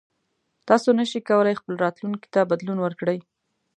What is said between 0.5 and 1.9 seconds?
تاسو نشئ کولی خپل